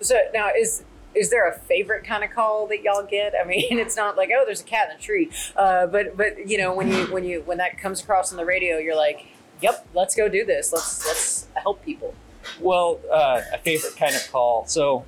So 0.00 0.18
now 0.34 0.48
is 0.56 0.82
is 1.14 1.30
there 1.30 1.48
a 1.48 1.56
favorite 1.56 2.02
kind 2.04 2.24
of 2.24 2.30
call 2.30 2.66
that 2.66 2.82
y'all 2.82 3.04
get? 3.04 3.32
I 3.40 3.44
mean, 3.46 3.78
it's 3.78 3.94
not 3.96 4.16
like 4.16 4.30
oh, 4.36 4.44
there's 4.44 4.60
a 4.62 4.64
cat 4.64 4.88
in 4.90 4.96
a 4.96 5.00
tree, 5.00 5.30
uh, 5.54 5.86
but 5.86 6.16
but 6.16 6.48
you 6.50 6.58
know 6.58 6.74
when 6.74 6.88
you 6.90 7.04
when 7.12 7.22
you 7.22 7.42
when 7.42 7.58
that 7.58 7.78
comes 7.78 8.02
across 8.02 8.32
on 8.32 8.38
the 8.38 8.44
radio, 8.44 8.78
you're 8.78 8.96
like, 8.96 9.26
yep, 9.60 9.86
let's 9.94 10.16
go 10.16 10.28
do 10.28 10.44
this. 10.44 10.72
Let's 10.72 11.06
let's 11.06 11.46
help 11.54 11.84
people. 11.84 12.12
Well, 12.60 13.00
uh, 13.10 13.42
a 13.52 13.58
favorite 13.58 13.96
kind 13.96 14.14
of 14.14 14.30
call. 14.30 14.66
So, 14.66 15.04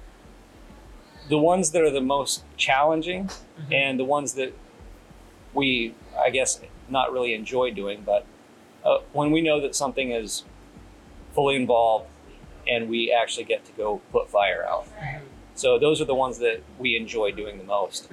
the 1.29 1.39
ones 1.39 1.71
that 1.71 1.83
are 1.83 1.91
the 1.91 2.01
most 2.03 2.45
challenging 2.57 3.31
and 3.73 3.99
the 3.99 4.05
ones 4.05 4.35
that 4.35 4.53
we, 5.55 5.95
I 6.19 6.31
guess, 6.31 6.61
not 6.89 7.13
really 7.13 7.33
enjoy 7.35 7.71
doing, 7.71 8.03
but 8.05 8.27
uh, 8.85 8.99
when 9.13 9.31
we 9.31 9.41
know 9.41 9.61
that 9.61 9.75
something 9.75 10.11
is 10.11 10.45
fully 11.35 11.57
involved 11.57 12.07
and 12.69 12.89
we 12.89 13.11
actually 13.13 13.45
get 13.45 13.65
to 13.67 13.73
go 13.73 14.01
put 14.13 14.29
fire 14.31 14.65
out. 14.69 14.87
So, 15.55 15.79
those 15.79 16.01
are 16.01 16.05
the 16.05 16.15
ones 16.15 16.39
that 16.39 16.63
we 16.79 16.97
enjoy 16.97 17.31
doing 17.33 17.59
the 17.59 17.65
most. 17.65 18.09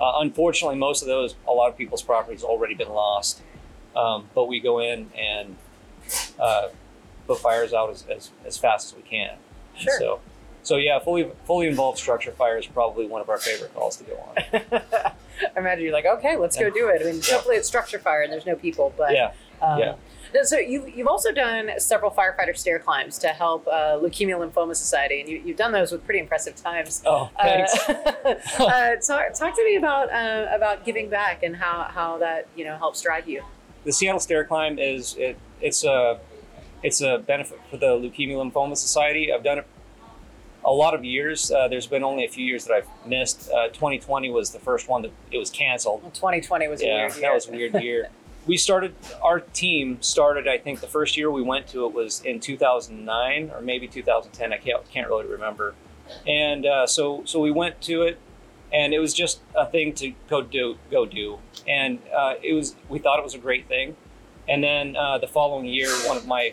Uh, 0.00 0.12
unfortunately, 0.20 0.76
most 0.76 1.02
of 1.02 1.08
those, 1.08 1.34
a 1.46 1.52
lot 1.52 1.68
of 1.70 1.76
people's 1.76 2.02
property's 2.02 2.42
already 2.44 2.74
been 2.74 2.90
lost. 2.90 3.42
Um, 3.96 4.28
but 4.34 4.46
we 4.46 4.58
go 4.60 4.80
in 4.80 5.10
and 5.16 5.56
uh, 6.38 6.68
put 7.26 7.38
fires 7.38 7.72
out 7.72 7.90
as, 7.90 8.04
as, 8.08 8.30
as 8.46 8.58
fast 8.58 8.92
as 8.92 8.96
we 8.96 9.02
can. 9.08 9.36
Sure. 9.76 9.98
So, 9.98 10.20
so 10.62 10.76
yeah, 10.76 10.98
fully 10.98 11.30
fully 11.44 11.66
involved 11.68 11.98
structure 11.98 12.32
fire 12.32 12.56
is 12.58 12.66
probably 12.66 13.06
one 13.06 13.20
of 13.20 13.28
our 13.28 13.38
favorite 13.38 13.74
calls 13.74 13.96
to 13.98 14.04
go 14.04 14.16
on. 14.16 14.60
I 14.72 15.12
imagine 15.58 15.84
you're 15.84 15.92
like, 15.92 16.06
okay, 16.06 16.36
let's 16.36 16.56
go 16.56 16.70
do 16.70 16.88
it. 16.88 17.02
I 17.02 17.04
mean, 17.04 17.16
Yeah. 17.26 17.34
hopefully 17.34 17.56
it's 17.56 17.68
structure 17.68 17.98
fire 17.98 18.22
and 18.22 18.32
there's 18.32 18.46
no 18.46 18.56
people, 18.56 18.92
but 18.96 19.12
Yeah, 19.12 19.32
Um, 19.60 19.78
Yeah. 19.78 19.94
So 20.42 20.58
you, 20.58 20.84
you've 20.92 21.06
also 21.06 21.30
done 21.30 21.70
several 21.78 22.10
firefighter 22.10 22.56
stair 22.56 22.80
climbs 22.80 23.18
to 23.18 23.28
help 23.28 23.68
uh, 23.68 23.98
Leukemia 24.02 24.36
Lymphoma 24.36 24.74
Society, 24.74 25.20
and 25.20 25.28
you, 25.28 25.40
you've 25.44 25.56
done 25.56 25.70
those 25.70 25.92
with 25.92 26.04
pretty 26.04 26.18
impressive 26.18 26.56
times. 26.56 27.02
Oh, 27.06 27.30
Uh, 27.38 27.42
thanks. 27.44 27.88
uh, 28.58 28.96
talk, 29.06 29.32
talk 29.34 29.54
to 29.54 29.64
me 29.64 29.76
about 29.76 30.12
uh, 30.12 30.48
about 30.50 30.84
giving 30.84 31.08
back 31.08 31.44
and 31.44 31.54
how, 31.54 31.84
how 31.84 32.18
that 32.18 32.48
you 32.56 32.64
know 32.64 32.76
helps 32.76 33.00
drive 33.02 33.28
you. 33.28 33.44
the 33.84 33.92
Seattle 33.92 34.18
Stair 34.18 34.42
Climb 34.44 34.76
is 34.80 35.14
it, 35.18 35.36
it's 35.60 35.84
a 35.84 36.18
it's 36.84 37.00
a 37.00 37.18
benefit 37.18 37.58
for 37.70 37.78
the 37.78 37.86
Leukemia 37.86 38.36
Lymphoma 38.36 38.76
Society. 38.76 39.32
I've 39.32 39.42
done 39.42 39.58
it 39.58 39.66
a 40.64 40.70
lot 40.70 40.94
of 40.94 41.02
years. 41.02 41.50
Uh, 41.50 41.66
there's 41.66 41.86
been 41.86 42.04
only 42.04 42.24
a 42.24 42.28
few 42.28 42.44
years 42.44 42.66
that 42.66 42.74
I've 42.74 43.06
missed. 43.06 43.50
Uh, 43.50 43.68
2020 43.68 44.30
was 44.30 44.50
the 44.50 44.58
first 44.58 44.86
one 44.86 45.02
that 45.02 45.10
it 45.32 45.38
was 45.38 45.50
canceled. 45.50 46.02
Well, 46.02 46.12
2020 46.12 46.68
was 46.68 46.82
a 46.82 46.86
yeah, 46.86 46.94
weird 46.94 47.12
year. 47.14 47.20
that 47.22 47.34
was 47.34 47.48
a 47.48 47.50
weird 47.50 47.82
year. 47.82 48.08
we 48.46 48.58
started 48.58 48.94
our 49.22 49.40
team 49.40 49.98
started. 50.02 50.46
I 50.46 50.58
think 50.58 50.80
the 50.80 50.86
first 50.86 51.16
year 51.16 51.30
we 51.30 51.42
went 51.42 51.66
to 51.68 51.86
it 51.86 51.94
was 51.94 52.20
in 52.20 52.38
2009 52.38 53.50
or 53.50 53.62
maybe 53.62 53.88
2010. 53.88 54.52
I 54.52 54.58
can't 54.58 54.90
can't 54.90 55.08
really 55.08 55.26
remember. 55.26 55.74
And 56.26 56.66
uh, 56.66 56.86
so 56.86 57.22
so 57.24 57.40
we 57.40 57.50
went 57.50 57.80
to 57.82 58.02
it, 58.02 58.18
and 58.70 58.92
it 58.92 58.98
was 58.98 59.14
just 59.14 59.40
a 59.54 59.64
thing 59.64 59.94
to 59.94 60.12
go 60.28 60.42
do 60.42 60.76
go 60.90 61.06
do. 61.06 61.38
And 61.66 61.98
uh, 62.14 62.34
it 62.42 62.52
was 62.52 62.76
we 62.90 62.98
thought 62.98 63.18
it 63.18 63.24
was 63.24 63.34
a 63.34 63.38
great 63.38 63.68
thing. 63.68 63.96
And 64.48 64.62
then 64.62 64.96
uh, 64.96 65.18
the 65.18 65.26
following 65.26 65.66
year, 65.66 65.88
one 66.06 66.16
of 66.16 66.26
my 66.26 66.52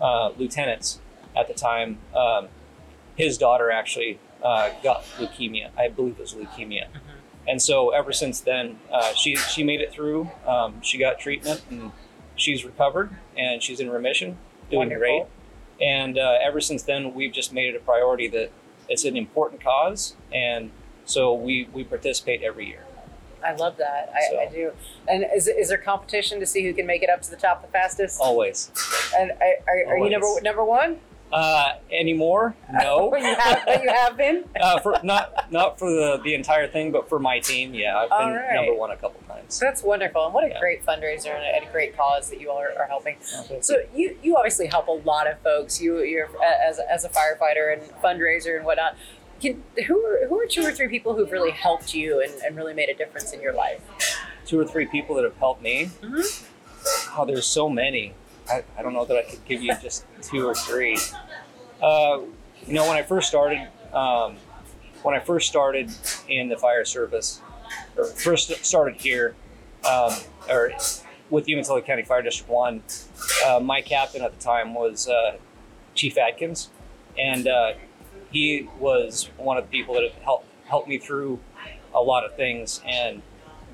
uh, 0.00 0.30
lieutenants 0.38 1.00
at 1.36 1.48
the 1.48 1.54
time, 1.54 1.98
um, 2.14 2.48
his 3.16 3.36
daughter 3.36 3.70
actually 3.70 4.18
uh, 4.42 4.70
got 4.82 5.04
leukemia. 5.18 5.70
I 5.76 5.88
believe 5.88 6.14
it 6.18 6.20
was 6.20 6.34
leukemia. 6.34 6.88
And 7.46 7.60
so 7.60 7.90
ever 7.90 8.12
since 8.12 8.40
then, 8.40 8.78
uh, 8.92 9.12
she 9.14 9.36
she 9.36 9.64
made 9.64 9.80
it 9.80 9.92
through. 9.92 10.30
Um, 10.46 10.80
she 10.82 10.98
got 10.98 11.18
treatment 11.18 11.62
and 11.70 11.92
she's 12.36 12.64
recovered 12.64 13.10
and 13.36 13.62
she's 13.62 13.80
in 13.80 13.90
remission, 13.90 14.38
doing 14.70 14.88
Wonderful. 14.90 15.00
great. 15.78 15.86
And 15.86 16.18
uh, 16.18 16.38
ever 16.42 16.60
since 16.60 16.82
then, 16.82 17.14
we've 17.14 17.32
just 17.32 17.52
made 17.52 17.74
it 17.74 17.76
a 17.76 17.80
priority 17.80 18.28
that 18.28 18.50
it's 18.88 19.04
an 19.04 19.16
important 19.16 19.62
cause, 19.62 20.14
and 20.32 20.70
so 21.04 21.32
we 21.32 21.68
we 21.72 21.84
participate 21.84 22.42
every 22.42 22.66
year. 22.66 22.84
I 23.44 23.54
love 23.54 23.76
that. 23.78 24.12
I, 24.14 24.30
So- 24.30 24.40
I 24.40 24.46
do. 24.46 24.72
And 25.08 25.24
is, 25.34 25.48
is 25.48 25.68
there 25.68 25.78
competition 25.78 26.40
to 26.40 26.46
see 26.46 26.62
who 26.64 26.72
can 26.74 26.86
make 26.86 27.02
it 27.02 27.10
up 27.10 27.22
to 27.22 27.30
the 27.30 27.36
top 27.36 27.62
the 27.62 27.68
fastest? 27.68 28.20
Always. 28.20 28.70
And 29.18 29.32
are, 29.32 29.54
are, 29.68 29.94
are 29.94 29.98
you 29.98 30.10
number 30.10 30.26
number 30.42 30.64
one? 30.64 30.98
Uh, 31.32 31.74
anymore? 31.92 32.56
No. 32.72 33.14
You 33.16 33.22
have, 33.34 33.62
you 33.82 33.88
have 33.88 34.16
been. 34.16 34.44
uh, 34.60 34.78
for 34.80 34.98
not 35.04 35.50
not 35.52 35.78
for 35.78 35.90
the, 35.90 36.20
the 36.24 36.34
entire 36.34 36.66
thing, 36.68 36.90
but 36.92 37.08
for 37.08 37.18
my 37.18 37.38
team, 37.40 37.72
yeah, 37.74 37.98
I've 37.98 38.10
All 38.12 38.26
been 38.26 38.34
right. 38.34 38.54
number 38.54 38.74
one 38.74 38.90
a 38.90 38.96
couple 38.96 39.20
times. 39.28 39.58
That's 39.58 39.82
wonderful, 39.82 40.24
and 40.24 40.34
what 40.34 40.44
a 40.44 40.48
Yeah. 40.48 40.60
great 40.60 40.84
fundraiser 40.86 41.34
and 41.34 41.66
a, 41.66 41.70
great 41.72 41.96
cause 41.96 42.30
that 42.30 42.40
you 42.40 42.50
all 42.50 42.58
are, 42.58 42.72
are 42.78 42.86
helping. 42.86 43.16
So 43.60 43.76
you 43.94 44.16
you 44.22 44.36
obviously 44.36 44.66
help 44.68 44.86
a 44.88 44.92
lot 44.92 45.28
of 45.30 45.38
folks. 45.40 45.80
You 45.80 46.00
you're 46.02 46.28
as 46.44 46.78
as 46.80 47.04
a 47.04 47.08
firefighter 47.08 47.72
and 47.72 47.82
fundraiser 48.02 48.56
and 48.56 48.64
whatnot. 48.64 48.96
Can, 49.40 49.62
who 49.86 50.04
are 50.04 50.26
who 50.28 50.38
are 50.40 50.46
two 50.46 50.62
or 50.62 50.70
three 50.72 50.88
people 50.88 51.14
who've 51.14 51.32
really 51.32 51.50
helped 51.50 51.94
you 51.94 52.20
and, 52.22 52.32
and 52.42 52.56
really 52.56 52.74
made 52.74 52.88
a 52.88 52.94
difference 52.94 53.32
in 53.32 53.40
your 53.40 53.54
life? 53.54 53.80
Two 54.44 54.58
or 54.60 54.64
three 54.66 54.86
people 54.86 55.14
that 55.16 55.24
have 55.24 55.36
helped 55.36 55.62
me. 55.62 55.90
Mhm. 56.02 56.46
Oh, 57.16 57.24
there's 57.24 57.46
so 57.46 57.68
many. 57.68 58.14
I, 58.48 58.64
I 58.76 58.82
don't 58.82 58.92
know 58.92 59.04
that 59.04 59.16
I 59.16 59.22
could 59.22 59.44
give 59.46 59.62
you 59.62 59.74
just 59.80 60.04
two 60.22 60.46
or 60.46 60.54
three. 60.54 60.98
Uh, 61.82 62.20
you 62.66 62.74
know, 62.74 62.86
when 62.86 62.96
I 62.96 63.02
first 63.02 63.28
started, 63.28 63.66
um, 63.92 64.36
when 65.02 65.14
I 65.14 65.20
first 65.20 65.48
started 65.48 65.90
in 66.28 66.48
the 66.48 66.56
fire 66.56 66.84
service, 66.84 67.40
or 67.96 68.04
first 68.06 68.52
started 68.64 69.00
here, 69.00 69.34
um, 69.88 70.12
or 70.48 70.72
with 71.30 71.48
Umatilla 71.48 71.80
County 71.82 72.02
Fire 72.02 72.22
District 72.22 72.50
One, 72.50 72.82
uh, 73.46 73.60
my 73.60 73.80
captain 73.80 74.22
at 74.22 74.36
the 74.36 74.42
time 74.42 74.74
was 74.74 75.08
uh, 75.08 75.36
Chief 75.94 76.18
Adkins, 76.18 76.70
and 77.18 77.46
uh, 77.46 77.72
he 78.30 78.68
was 78.78 79.28
one 79.36 79.56
of 79.56 79.64
the 79.64 79.70
people 79.70 79.94
that 79.94 80.02
have 80.04 80.14
helped 80.22 80.46
helped 80.66 80.88
me 80.88 80.98
through 80.98 81.38
a 81.94 82.00
lot 82.00 82.24
of 82.24 82.36
things 82.36 82.80
and 82.86 83.22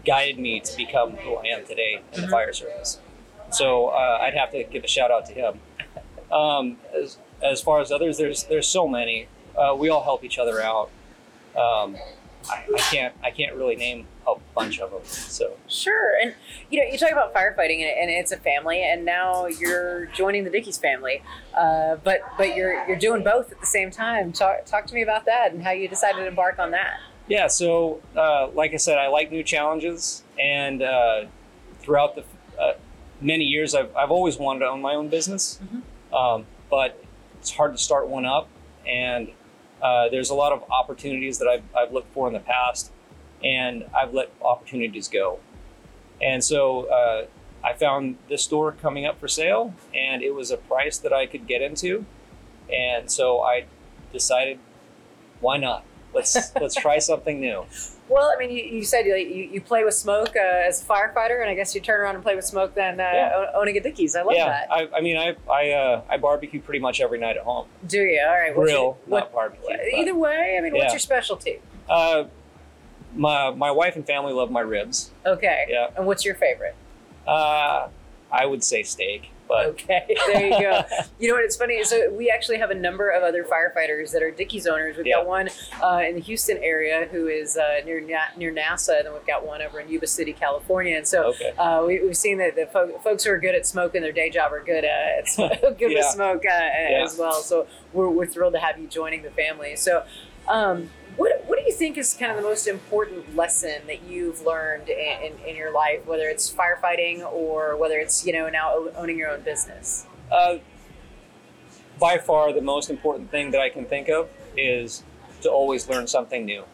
guided 0.04 0.38
me 0.38 0.60
to 0.60 0.76
become 0.76 1.12
who 1.16 1.34
I 1.34 1.46
am 1.48 1.66
today 1.66 2.00
in 2.14 2.20
the 2.22 2.26
Mhm. 2.26 2.30
fire 2.30 2.52
service. 2.52 2.98
So 3.50 3.88
uh, 3.88 4.18
I'd 4.22 4.34
have 4.34 4.50
to 4.52 4.64
give 4.64 4.82
a 4.84 4.88
shout 4.88 5.10
out 5.10 5.26
to 5.26 5.32
him. 5.34 5.60
Um, 6.32 6.78
as, 6.94 7.18
as 7.42 7.60
far 7.60 7.80
as 7.80 7.92
others, 7.92 8.16
there's 8.18 8.44
there's 8.44 8.66
so 8.66 8.88
many. 8.88 9.28
Uh, 9.56 9.74
we 9.78 9.88
all 9.88 10.02
help 10.02 10.24
each 10.24 10.38
other 10.38 10.60
out. 10.60 10.90
Um, 11.56 11.96
I, 12.50 12.64
I 12.74 12.78
can't 12.90 13.14
I 13.22 13.30
can't 13.30 13.54
really 13.54 13.76
name 13.76 14.06
a 14.26 14.34
bunch 14.54 14.80
of 14.80 14.90
them. 14.90 15.00
So 15.04 15.56
Sure, 15.68 16.12
and 16.20 16.34
you 16.70 16.80
know 16.80 16.90
you 16.90 16.98
talk 16.98 17.12
about 17.12 17.34
firefighting 17.34 17.80
and, 17.82 18.10
it's 18.10 18.32
a 18.32 18.36
family, 18.36 18.82
and 18.82 19.04
now 19.04 19.46
you're 19.46 20.06
joining 20.06 20.44
the 20.44 20.50
Dickey's 20.50 20.78
family, 20.78 21.22
uh, 21.56 21.96
but 22.02 22.20
but 22.36 22.56
you're 22.56 22.86
you're 22.86 22.98
doing 22.98 23.22
both 23.22 23.52
at 23.52 23.60
the 23.60 23.66
same 23.66 23.90
time. 23.90 24.32
Talk 24.32 24.64
talk 24.64 24.86
to 24.86 24.94
me 24.94 25.02
about 25.02 25.26
that 25.26 25.52
and 25.52 25.62
how 25.62 25.70
you 25.70 25.88
decided 25.88 26.18
to 26.18 26.26
embark 26.26 26.58
on 26.58 26.70
that. 26.72 26.98
yeah, 27.28 27.46
so 27.48 28.00
uh, 28.16 28.48
like 28.48 28.72
I 28.72 28.76
said, 28.76 28.98
I 28.98 29.08
like 29.08 29.30
new 29.30 29.42
challenges, 29.42 30.22
and 30.40 30.82
uh, 30.82 31.24
throughout 31.80 32.14
the 32.14 32.24
uh, 32.60 32.74
many 33.20 33.44
years, 33.44 33.74
I've 33.74 33.94
I've 33.96 34.10
always 34.10 34.38
wanted 34.38 34.60
to 34.60 34.66
own 34.66 34.80
my 34.80 34.94
own 34.94 35.08
business, 35.08 35.60
um, 36.12 36.46
but 36.70 37.02
it's 37.40 37.50
hard 37.50 37.72
to 37.72 37.78
start 37.78 38.08
one 38.08 38.24
up, 38.24 38.48
and 38.86 39.28
uh, 39.82 40.08
there's 40.08 40.30
a 40.30 40.34
lot 40.34 40.52
of 40.52 40.62
opportunities 40.70 41.38
that 41.38 41.48
I've 41.48 41.64
I've 41.76 41.92
looked 41.92 42.12
for 42.12 42.26
in 42.28 42.32
the 42.32 42.40
past, 42.40 42.90
and 43.44 43.84
I've 43.96 44.14
let 44.14 44.30
opportunities 44.42 45.08
go, 45.08 45.38
and 46.20 46.42
so. 46.42 46.84
Uh, 46.90 47.26
I 47.64 47.72
found 47.72 48.18
this 48.28 48.44
store 48.44 48.70
coming 48.70 49.06
up 49.06 49.18
for 49.18 49.26
sale, 49.26 49.74
and 49.92 50.22
it 50.22 50.32
was 50.32 50.52
a 50.52 50.56
price 50.56 50.98
that 50.98 51.12
I 51.12 51.26
could 51.26 51.48
get 51.48 51.62
into, 51.62 52.04
and 52.72 53.10
so 53.10 53.40
I 53.40 53.64
decided, 54.12 54.60
why 55.40 55.56
not? 55.56 55.82
Let's 56.14 56.54
let's 56.60 56.76
try 56.76 56.98
something 57.00 57.40
new. 57.40 57.64
Well, 58.08 58.32
I 58.32 58.38
mean, 58.38 58.50
you, 58.56 58.62
you 58.62 58.84
said 58.84 59.04
you, 59.04 59.16
you 59.16 59.60
play 59.60 59.82
with 59.82 59.94
smoke 59.94 60.36
uh, 60.36 60.68
as 60.68 60.80
a 60.80 60.84
firefighter, 60.84 61.40
and 61.40 61.50
I 61.50 61.54
guess 61.54 61.74
you 61.74 61.80
turn 61.80 62.00
around 62.00 62.14
and 62.14 62.22
play 62.22 62.36
with 62.36 62.44
smoke 62.44 62.74
then 62.76 63.00
uh, 63.00 63.02
Yeah. 63.02 63.46
owning 63.56 63.76
a 63.76 63.80
Dickey's. 63.80 64.14
I 64.14 64.22
love 64.22 64.36
yeah, 64.36 64.46
that. 64.46 64.72
I, 64.72 64.88
I 64.98 65.00
mean, 65.00 65.16
I 65.16 65.34
I 65.50 65.72
uh, 65.72 66.02
I 66.08 66.18
barbecue 66.18 66.60
pretty 66.60 66.78
much 66.78 67.00
every 67.00 67.18
night 67.18 67.36
at 67.36 67.42
home. 67.42 67.66
Do 67.84 67.98
you? 68.00 68.22
All 68.24 68.32
right. 68.32 68.54
Grill, 68.54 68.70
your- 68.70 68.96
what- 69.06 69.20
not 69.20 69.32
barbecue. 69.32 69.76
either 69.96 70.14
way, 70.14 70.54
I 70.56 70.60
mean, 70.60 70.72
what's 70.72 70.92
your 70.92 71.00
specialty? 71.00 71.58
My 73.16 73.50
my 73.50 73.70
wife 73.70 73.96
and 73.96 74.06
family 74.06 74.32
love 74.32 74.50
my 74.50 74.60
ribs. 74.60 75.10
Okay. 75.24 75.66
Yeah. 75.68 75.88
And 75.96 76.06
what's 76.06 76.24
your 76.24 76.34
favorite? 76.34 76.74
Uh, 77.26 77.88
I 78.30 78.44
would 78.46 78.62
say 78.62 78.82
steak, 78.82 79.30
but 79.48 79.66
Okay, 79.68 80.16
there 80.26 80.46
you 80.46 80.60
go. 80.60 80.82
You 81.18 81.28
know 81.28 81.34
what? 81.34 81.44
It's 81.44 81.56
funny. 81.56 81.82
So 81.84 82.10
we 82.12 82.28
actually 82.30 82.58
have 82.58 82.70
a 82.70 82.74
number 82.74 83.08
of 83.10 83.22
other 83.22 83.42
firefighters 83.44 84.12
that 84.12 84.22
are 84.22 84.30
Dickey's 84.30 84.66
owners. 84.66 84.96
We've 84.96 85.06
Yeah. 85.06 85.16
got 85.16 85.26
one 85.26 85.48
uh, 85.82 86.02
in 86.06 86.14
the 86.16 86.20
Houston 86.20 86.58
area 86.58 87.08
who 87.10 87.26
is 87.28 87.56
uh, 87.56 87.80
near 87.84 88.00
Na- 88.00 88.32
near 88.36 88.52
NASA, 88.52 88.98
and 88.98 89.06
then 89.06 89.12
we've 89.14 89.26
got 89.26 89.46
one 89.46 89.62
over 89.62 89.80
in 89.80 89.88
Yuba 89.88 90.06
City, 90.08 90.32
California. 90.32 90.96
And 90.96 91.06
so 91.06 91.28
okay. 91.30 91.50
uh, 91.52 91.84
we, 91.86 92.00
we've 92.02 92.16
seen 92.16 92.38
that 92.38 92.54
the 92.54 92.66
fo- 92.66 92.98
folks 92.98 93.24
who 93.24 93.30
are 93.30 93.38
good 93.38 93.54
at 93.54 93.66
smoke 93.66 93.94
in 93.94 94.02
their 94.02 94.12
day 94.12 94.28
job 94.30 94.52
are 94.52 94.62
good 94.62 94.84
uh, 94.84 95.48
at 95.48 95.78
good 95.78 95.92
with 95.94 96.04
smoke 96.06 96.44
uh, 96.44 97.02
as 97.02 97.16
well. 97.18 97.40
So 97.42 97.66
we're, 97.92 98.10
we're 98.10 98.26
thrilled 98.26 98.52
to 98.54 98.60
have 98.60 98.78
you 98.78 98.86
joining 98.88 99.22
the 99.22 99.30
family. 99.30 99.74
So. 99.76 100.04
Um, 100.48 100.90
think 101.76 101.98
is 101.98 102.14
kind 102.14 102.32
of 102.32 102.38
the 102.38 102.42
most 102.42 102.66
important 102.66 103.36
lesson 103.36 103.82
that 103.86 104.02
you've 104.02 104.40
learned 104.44 104.88
in, 104.88 105.22
in, 105.22 105.38
in 105.46 105.56
your 105.56 105.72
life, 105.72 106.06
whether 106.06 106.24
it's 106.24 106.50
firefighting 106.52 107.20
or 107.32 107.76
whether 107.76 107.98
it's 107.98 108.26
you 108.26 108.32
know 108.32 108.48
now 108.48 108.88
owning 108.96 109.18
your 109.18 109.30
own 109.30 109.42
business? 109.42 110.06
Uh, 110.30 110.56
by 111.98 112.18
far, 112.18 112.52
the 112.52 112.60
most 112.60 112.90
important 112.90 113.30
thing 113.30 113.50
that 113.52 113.60
I 113.60 113.68
can 113.68 113.84
think 113.84 114.08
of 114.08 114.28
is 114.56 115.04
to 115.42 115.50
always 115.50 115.88
learn 115.88 116.06
something 116.06 116.44
new. 116.44 116.64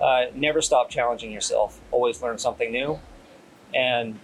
Uh, 0.00 0.26
never 0.34 0.60
stop 0.60 0.90
challenging 0.90 1.30
yourself. 1.30 1.80
Always 1.90 2.20
learn 2.22 2.38
something 2.38 2.72
new, 2.72 2.98
and 3.74 4.18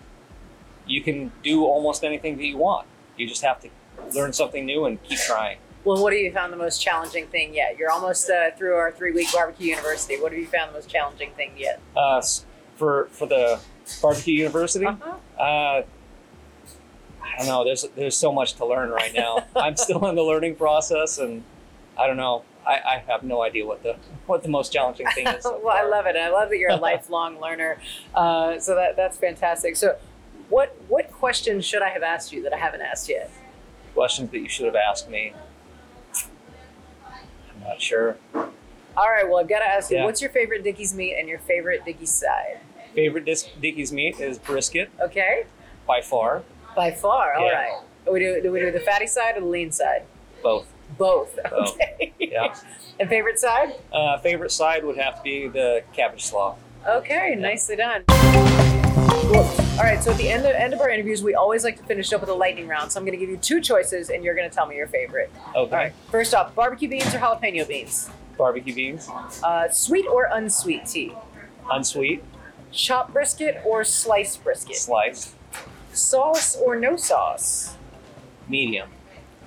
you 0.86 1.02
can 1.02 1.30
do 1.42 1.64
almost 1.64 2.02
anything 2.02 2.36
that 2.36 2.44
you 2.44 2.58
want. 2.58 2.86
You 3.16 3.28
just 3.28 3.42
have 3.42 3.60
to 3.60 3.70
learn 4.14 4.32
something 4.32 4.64
new 4.66 4.86
and 4.86 5.02
keep 5.02 5.18
trying. 5.18 5.58
Well, 5.88 6.02
what 6.02 6.12
have 6.12 6.20
you 6.20 6.30
found 6.30 6.52
the 6.52 6.58
most 6.58 6.82
challenging 6.82 7.28
thing 7.28 7.54
yet? 7.54 7.78
You're 7.78 7.90
almost 7.90 8.28
uh, 8.28 8.50
through 8.58 8.74
our 8.74 8.92
three 8.92 9.10
week 9.10 9.28
barbecue 9.32 9.68
university. 9.68 10.20
What 10.20 10.32
have 10.32 10.38
you 10.38 10.46
found 10.46 10.68
the 10.68 10.74
most 10.74 10.90
challenging 10.90 11.30
thing 11.30 11.52
yet? 11.56 11.80
Uh, 11.96 12.20
for 12.76 13.08
for 13.10 13.26
the 13.26 13.58
barbecue 14.02 14.34
university, 14.34 14.84
uh, 14.84 14.90
Uh-huh. 14.90 15.14
I 15.38 15.84
don't 17.38 17.46
know. 17.46 17.64
There's 17.64 17.86
there's 17.96 18.16
so 18.16 18.30
much 18.30 18.52
to 18.56 18.66
learn 18.66 18.90
right 18.90 19.14
now. 19.14 19.46
I'm 19.56 19.78
still 19.78 20.06
in 20.08 20.14
the 20.14 20.22
learning 20.22 20.56
process, 20.56 21.16
and 21.16 21.42
I 21.96 22.06
don't 22.06 22.18
know. 22.18 22.44
I, 22.66 22.74
I 22.74 23.04
have 23.06 23.22
no 23.22 23.40
idea 23.40 23.64
what 23.64 23.82
the 23.82 23.96
what 24.26 24.42
the 24.42 24.50
most 24.50 24.74
challenging 24.74 25.06
thing 25.14 25.26
is. 25.26 25.42
so 25.42 25.58
well, 25.64 25.74
I 25.74 25.88
love 25.88 26.04
it. 26.04 26.16
I 26.16 26.28
love 26.28 26.50
that 26.50 26.58
you're 26.58 26.70
a 26.70 26.76
lifelong 26.90 27.40
learner. 27.40 27.78
Uh, 28.14 28.60
so 28.60 28.74
that 28.74 28.94
that's 28.96 29.16
fantastic. 29.16 29.74
So, 29.74 29.96
what 30.50 30.76
what 30.88 31.10
questions 31.10 31.64
should 31.64 31.80
I 31.80 31.88
have 31.88 32.02
asked 32.02 32.30
you 32.30 32.42
that 32.42 32.52
I 32.52 32.58
haven't 32.58 32.82
asked 32.82 33.08
yet? 33.08 33.30
questions 33.94 34.30
that 34.30 34.38
you 34.38 34.48
should 34.48 34.66
have 34.66 34.76
asked 34.76 35.08
me. 35.08 35.32
I'm 37.68 37.74
not 37.74 37.82
sure. 37.82 38.16
All 38.34 38.50
right. 39.10 39.28
Well, 39.28 39.38
I've 39.38 39.48
got 39.48 39.58
to 39.58 39.66
ask 39.66 39.90
you. 39.90 39.98
Yeah. 39.98 40.04
What's 40.06 40.22
your 40.22 40.30
favorite 40.30 40.64
Dickey's 40.64 40.94
meat 40.94 41.16
and 41.18 41.28
your 41.28 41.38
favorite 41.40 41.84
Dickey's 41.84 42.12
side? 42.14 42.60
Favorite 42.94 43.26
dis- 43.26 43.48
Dickey's 43.60 43.92
meat 43.92 44.18
is 44.18 44.38
brisket 44.38 44.90
Okay. 45.00 45.44
by 45.86 46.00
far. 46.00 46.42
By 46.74 46.92
far. 46.92 47.34
All 47.34 47.46
Yeah. 47.46 47.52
right. 47.52 47.80
Do 48.06 48.12
we 48.12 48.20
do, 48.20 48.40
do 48.42 48.50
we 48.52 48.60
do 48.60 48.70
the 48.72 48.80
fatty 48.80 49.06
side 49.06 49.36
or 49.36 49.40
the 49.40 49.46
lean 49.46 49.70
side? 49.70 50.04
Both. 50.42 50.66
Both. 50.96 51.38
Both. 51.50 51.78
Okay. 51.78 52.12
Yeah. 52.18 52.54
and 52.98 53.08
favorite 53.08 53.38
side? 53.38 53.74
Uh, 53.92 54.16
favorite 54.18 54.50
side 54.50 54.84
would 54.84 54.96
have 54.96 55.16
to 55.16 55.22
be 55.22 55.46
the 55.48 55.82
cabbage 55.92 56.24
slaw. 56.24 56.56
Okay, 56.86 57.34
nicely 57.36 57.76
done. 57.76 58.04
Cool. 58.08 59.44
All 59.78 59.84
right, 59.84 60.02
so 60.02 60.10
at 60.10 60.16
the 60.18 60.28
end 60.28 60.44
of, 60.44 60.50
end 60.56 60.74
of 60.74 60.80
our 60.80 60.90
interviews, 60.90 61.22
we 61.22 61.34
always 61.36 61.62
like 61.62 61.76
to 61.76 61.84
finish 61.84 62.12
up 62.12 62.20
with 62.20 62.30
a 62.30 62.34
lightning 62.34 62.66
round. 62.66 62.90
So 62.90 62.98
I'm 62.98 63.06
going 63.06 63.16
to 63.16 63.24
give 63.24 63.30
you 63.30 63.36
two 63.36 63.60
choices, 63.60 64.10
and 64.10 64.24
you're 64.24 64.34
going 64.34 64.48
to 64.48 64.54
tell 64.54 64.66
me 64.66 64.74
your 64.76 64.88
favorite. 64.88 65.30
Okay. 65.54 65.54
All 65.54 65.66
right. 65.68 65.92
First 66.10 66.34
off, 66.34 66.52
barbecue 66.56 66.88
beans 66.88 67.14
or 67.14 67.18
jalapeno 67.18 67.66
beans? 67.68 68.10
Barbecue 68.36 68.74
beans, 68.74 69.08
Uh, 69.42 69.68
sweet 69.70 70.06
or 70.06 70.28
unsweet 70.32 70.84
tea? 70.86 71.12
unsweet, 71.70 72.24
Chopped 72.72 73.12
brisket 73.12 73.60
or 73.64 73.84
sliced 73.84 74.42
brisket? 74.42 74.76
sliced, 74.76 75.34
Sauce 75.92 76.56
or 76.56 76.74
no 76.76 76.96
sauce? 76.96 77.76
medium. 78.48 78.88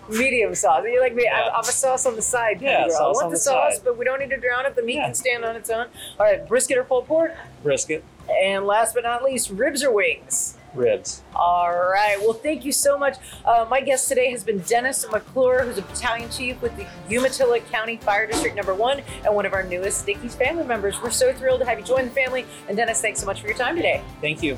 Medium 0.10 0.54
sauce. 0.56 0.84
You 0.86 1.00
like 1.02 1.14
me? 1.16 1.28
I'm, 1.28 1.46
Yeah. 1.46 1.52
I'm 1.54 1.60
a 1.62 1.64
sauce 1.64 2.06
on 2.06 2.16
the 2.16 2.22
side. 2.22 2.56
kind 2.56 2.64
Yeah, 2.64 2.88
girl. 2.88 2.96
I 2.96 2.98
sauce 2.98 3.16
want 3.16 3.26
on 3.26 3.32
the, 3.32 3.36
the 3.36 3.40
sauce, 3.42 3.76
side. 3.76 3.84
but 3.86 3.98
we 3.98 4.04
don't 4.06 4.20
need 4.20 4.30
to 4.32 4.38
drown 4.38 4.66
it. 4.66 4.76
The 4.76 4.82
meat 4.82 4.96
Yeah. 4.96 5.06
can 5.06 5.14
stand 5.16 5.46
on 5.46 5.56
its 5.56 5.70
own. 5.70 5.88
All 6.20 6.26
right, 6.26 6.46
brisket 6.48 6.78
or 6.78 6.84
pulled 6.84 7.08
pork? 7.08 7.32
Brisket, 7.64 8.04
And 8.30 8.66
last 8.66 8.94
but 8.94 9.04
not 9.04 9.24
least, 9.24 9.50
ribs 9.50 9.84
or 9.84 9.92
wings? 9.92 10.58
Ribs. 10.74 11.22
All 11.36 11.70
right. 11.70 12.18
Well, 12.20 12.34
thank 12.34 12.63
you 12.63 12.72
so 12.72 12.98
much. 12.98 13.18
Uh, 13.44 13.66
my 13.70 13.82
guest 13.82 14.08
today 14.08 14.32
has 14.32 14.44
been 14.44 14.60
Dennis 14.60 15.06
McClure, 15.12 15.63
who's 15.63 15.78
a 15.78 15.82
battalion 15.82 16.30
chief 16.30 16.62
with 16.62 16.75
the 16.78 16.86
Umatilla 17.10 17.60
County 17.60 17.98
Fire 17.98 18.25
District 18.25 18.56
Number 18.56 18.74
One 18.74 19.01
and 19.25 19.36
one 19.36 19.46
of 19.46 19.54
our 19.54 19.63
newest 19.63 20.06
Dickey's 20.06 20.36
family 20.36 20.63
members. 20.63 21.01
We're 21.01 21.10
so 21.10 21.34
thrilled 21.34 21.60
to 21.60 21.66
have 21.66 21.78
you 21.78 21.86
join 21.86 22.06
the 22.06 22.12
family. 22.12 22.46
And 22.70 22.78
Dennis, 22.78 23.01
thanks 23.01 23.20
so 23.20 23.25
much 23.25 23.42
for 23.42 23.48
your 23.48 23.58
time 23.58 23.75
today. 23.75 24.01
Thank 24.22 24.42
you. 24.42 24.58